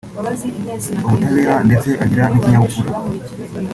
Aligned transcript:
ubutabera 1.07 1.53
ndetse 1.67 1.89
agira 2.03 2.23
n’ikinyabupfura 2.27 2.91